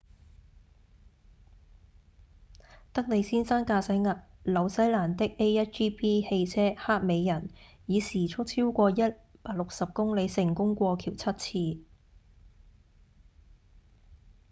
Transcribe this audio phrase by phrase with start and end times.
[2.95, 7.51] 里德先生駕駛紐西蘭的 a1gp 汽車「黑美人」
[7.85, 11.81] 以時速超過160公里成功過橋七次